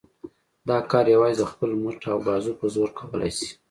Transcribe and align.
دا 0.67 0.77
کار 0.91 1.05
یوازې 1.15 1.35
د 1.39 1.43
خپل 1.51 1.69
مټ 1.81 2.01
او 2.11 2.17
بازو 2.27 2.51
په 2.59 2.65
زور 2.73 2.89
کولای 2.99 3.31
شي. 3.37 3.49